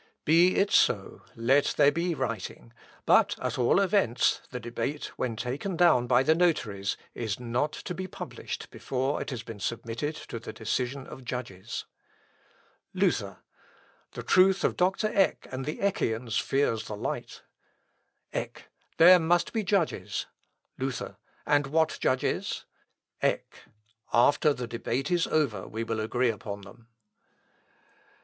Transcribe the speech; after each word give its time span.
_"Be 0.25 0.55
it 0.55 0.71
so, 0.71 1.21
let 1.35 1.75
there 1.77 1.91
be 1.91 2.15
writing; 2.15 2.73
but, 3.05 3.35
at 3.39 3.59
all 3.59 3.79
events, 3.79 4.41
the 4.49 4.59
debate, 4.59 5.11
when 5.15 5.35
taken 5.35 5.77
down 5.77 6.07
by 6.07 6.23
the 6.23 6.33
notaries, 6.33 6.97
is 7.13 7.39
not 7.39 7.71
to 7.71 7.93
be 7.93 8.07
published 8.07 8.71
before 8.71 9.21
it 9.21 9.29
has 9.29 9.43
been 9.43 9.59
submitted 9.59 10.15
to 10.15 10.39
the 10.39 10.53
decision 10.53 11.05
of 11.05 11.23
judges." 11.23 11.85
Luther. 12.95 13.43
"The 14.13 14.23
truth 14.23 14.63
of 14.63 14.75
Dr. 14.75 15.05
Eck 15.13 15.45
and 15.51 15.65
the 15.65 15.77
Eckians 15.77 16.41
fears 16.41 16.85
the 16.85 16.97
light." 16.97 17.43
Eck. 18.33 18.69
"There 18.97 19.19
must 19.19 19.53
be 19.53 19.63
judges." 19.63 20.25
Luther. 20.79 21.17
"And 21.45 21.67
what 21.67 21.99
judges?" 22.01 22.65
Eck. 23.21 23.65
"After 24.11 24.51
the 24.51 24.65
debate 24.65 25.11
is 25.11 25.27
over 25.27 25.67
we 25.67 25.83
will 25.83 25.99
agree 25.99 26.31
upon 26.31 26.61
them." 26.61 26.87